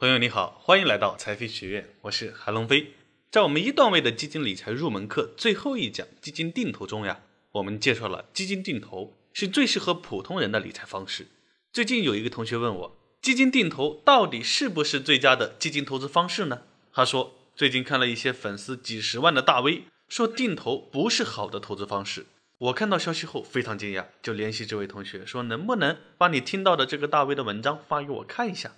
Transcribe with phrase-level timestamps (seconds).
[0.00, 2.92] 朋友你好，欢迎来到财飞学院，我是韩龙飞。
[3.32, 11.26] 在我们一段位的基金理财入门课最后一讲基金定投中呀，我们介绍了基金定投是最适合普通人的理财方式。
[11.72, 16.62] 最近有一个同学问我，基金定投到底是不是最佳的基金投资方式呢？
[16.92, 22.26] 他说最近看了一些粉丝几十万的大 V 说定投不是好的投资方式。
[22.58, 28.70] 我看到消息后非常惊讶，就联系这位同学说能不能把你听到的这个大 V 的文章发给我看一下。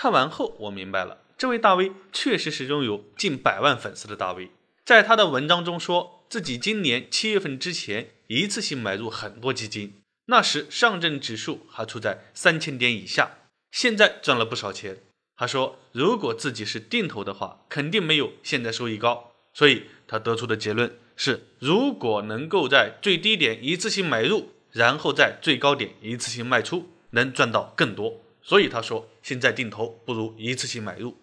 [0.00, 4.52] 看完后，我明白了，这位大 V 确实是拥有近百万粉丝的大 V。
[4.84, 13.38] 在他的文章中，说自己今年七月份之前一次性买入很多基金，那时上证指数还处在三千点以下，
[13.72, 14.98] 现在赚了不少钱。
[15.36, 19.32] 他说，如果自己是定投的话，肯定没有现在收益高。
[19.52, 28.20] 所以他得出的结论是，如果能够在最低点一次性买入，然后在最高点一次性卖出，能赚到更多。
[28.48, 31.18] 所以他说，现在定投不如一次性买入。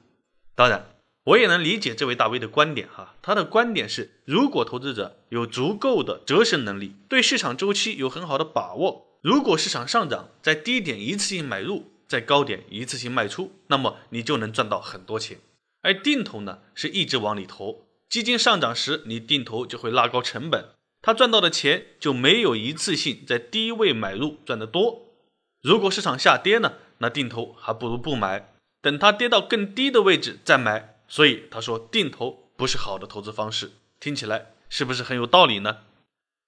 [0.54, 3.16] 当然，我也能理解这位大 V 的观点哈。
[3.24, 15.40] 他的观点是，如果投资者有足够的折损能力，对市场周期有很好的把握，如果市场上涨，在低点一次性买入，在高点一次性卖出，那么你就能赚到很多钱。
[15.82, 20.70] 而定投呢，是一直往里投，基金上涨时，你定投就会拉高成本，
[21.02, 25.02] 他赚到的钱就没有一次性在低位买入赚得多。
[25.64, 26.74] 如果市场下跌呢？
[27.00, 30.94] 那定投还不如不买，等它跌到更低的位置再买。
[31.08, 35.78] 所以他说定投不是好的投资方式，听起来是不是很有道理呢？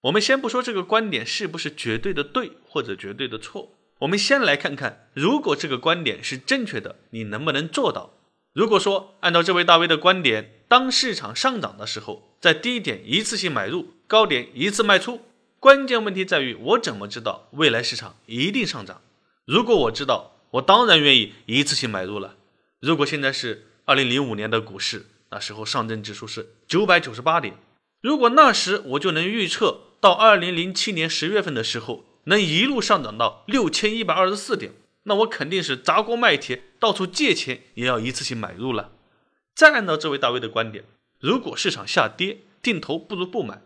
[0.01, 8.13] 我们先不说这个观点是不是绝对的对或者绝对的错，我们先来看看，如果这个观点是正确的，你能不能做到？
[8.53, 15.21] 如果说按照这位大 V 的观点，当市场上涨的时候，在低点一次性买入，高点一次卖出，
[15.59, 19.01] 关键问题在于我怎么知道未来市场一定上涨？
[19.45, 20.33] 如果我知道。
[20.57, 22.35] 我当然愿意一次性买入了。
[22.79, 27.55] 如果现在是二零零五年的股市，那时候上证指数是九百九十八点。
[28.01, 34.73] 如果那时我就能预测到二零零七年十月份的时候能一路上涨到六千一百二十四点，
[35.03, 38.91] 那我肯定是砸锅卖铁，到处借钱也要一次性买入了。
[39.55, 40.85] 再按照这位大 V 的观点，
[41.19, 43.61] 如果市场下跌，定投不如不买。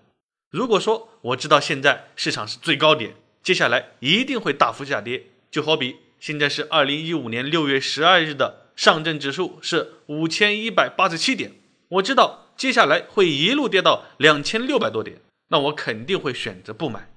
[0.49, 5.97] 如果说我知道现在市场是最高点，接下来一定会大幅下跌，就好比。
[6.21, 11.53] 现在是二零一五年六月十二日的上证指数是五千一百八十七点，
[11.89, 17.11] 我知道接下来会一路跌到两千六百多点，那我肯定会选择不买。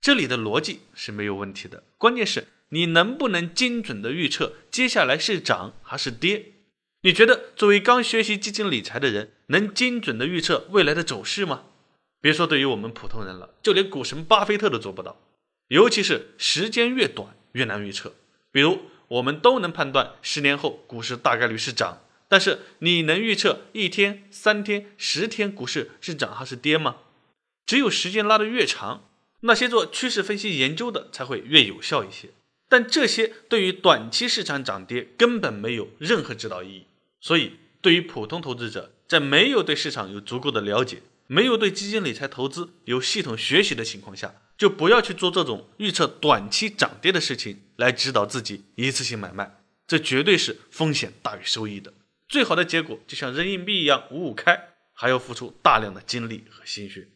[0.00, 6.52] 这里的逻辑是没有问题的，关键是你能不能精准的预测接下来是涨还是跌？
[7.02, 11.64] 你觉得作为刚学习基金理财的人，能精准的预测未来的走势吗？
[12.22, 15.20] 别说对于我们普通人了，就连股神巴菲特都做不到，
[15.68, 18.14] 尤其是时间越短越难预测。
[18.50, 26.96] 比如，我们都能判断十年后股市大概率是涨，但是你能预测一天、三天、十天股市是涨还是跌吗？
[27.66, 29.04] 只有时间拉得越长，
[29.40, 32.30] 那些做趋势分析研究的才会越有效一些。
[32.70, 36.86] 但这些对于短期市场涨跌根本没有任何指导意义。
[37.20, 51.92] 所以，对于普通投资者，在没有对市场有足够的了解，没有对基金理财投资有系统学习的情况下，就不要去做这种预测短期涨跌的事情，来指导自己一次性买卖，这绝对是风险大于收益的。
[52.28, 57.08] 最好的结果就像扔硬币一样五五开，还要付出大量的精力和心血。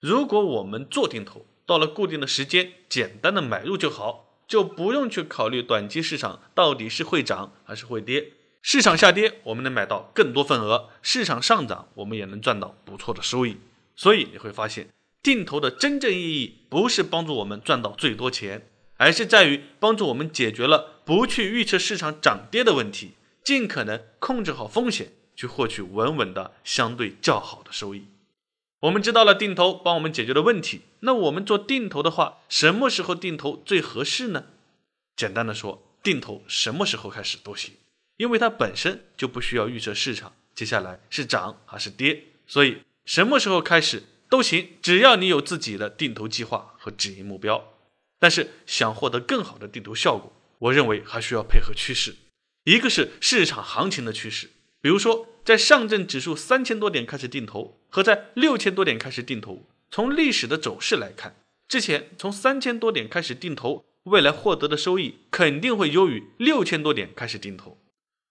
[0.00, 8.32] 如果我们做定投，到了固定的时间，简单的买入就好，就不用去考虑短期市场到底是会涨还是会跌。
[8.70, 13.56] 市场下跌，我们能买到更多份额；市场上涨，我们也能赚到不错的收益。
[13.96, 14.90] 所以你会发现。
[15.22, 18.68] 定投的真正意义不是帮助我们赚到最多钱，
[18.98, 23.12] 而是在于帮助我们解决了不去预测市场涨跌的问题，
[23.42, 28.04] 尽可能控制好风险，去获取稳稳的相对较好的收益。
[28.80, 34.44] 我们知道了定投帮我们解决的问题，那我们做定投的话，什么时候定投最合适呢？
[35.16, 37.72] 简单的说，定投什么时候开始都行，
[38.18, 44.02] 因为它本身就不需要预测市场接下来是涨还是跌，所以什么时候开始。
[44.30, 47.72] 都行，只要你有自己的定投计划和指引目标。
[48.18, 52.14] 但是想获得更好的定投效果，我认为还需要配合趋势。
[52.64, 54.50] 一个是市场行情的趋势，
[54.82, 61.34] 比如说在上证指数三千多点开始定投，和在六千多点开始定投，从历史的走势来看，
[61.66, 67.77] 之前从三千多点开始定投，未来获得的收益肯定会优于六千多点开始定投。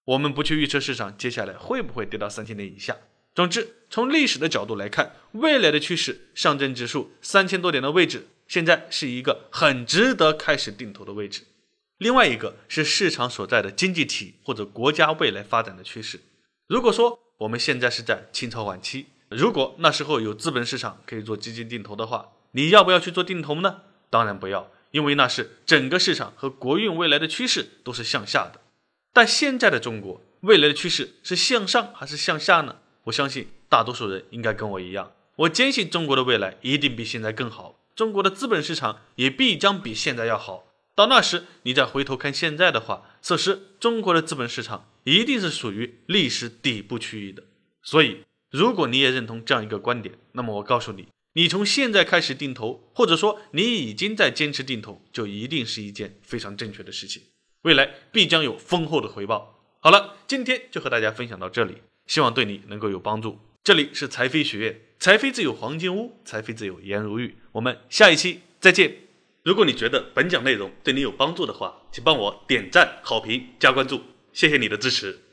[0.08, 2.96] 我们不去预测市场接下来会不会跌到三千点以下。
[3.36, 11.44] 总之，从历史的角度来看，未来的趋势，上证指数三千多点的位置，现在是一个很值得开始定投的位置。
[11.98, 16.22] 另外一个是市场所在的经济体或者国家未来发展的趋势。
[16.68, 23.82] 如果说我们现在是在清朝晚期，如果那时候有资本市场可以做基金定投的话，你要不要去做定投呢？
[24.10, 28.62] 当然不要，因为那是整个市场和国运未来的趋势都是向下的。
[29.18, 32.76] 但现在的中国未来的趋势是向上还是向下呢？
[33.06, 40.68] 我相信大多数人应该跟我一样，我坚信中国的未来一定比现在更好，中国的资本市场也必将比现在要好。
[40.94, 47.42] 到那时，你再回头看现在的话，此时中国的资本市场一定是属于历史底部区域的。
[47.82, 57.24] 所以，如果你也认同这样一个观点，那么我告诉你，你从现在开始定投，或者说你已经在坚持定投，就一定是一件非常正确的事情，
[57.68, 59.60] 未来必将有丰厚的回报。
[59.82, 63.40] 好了，今天就和大家分享到这里，希望对你能够有帮助。
[63.62, 67.36] 这里是财飞学院，财飞自有黄金屋，财飞自有颜如玉。
[67.52, 68.96] 我们下一期再见。
[69.44, 75.27] 如果你觉得本讲内容对你有帮助的话，请帮我点赞、好评、加关注，谢谢你的支持。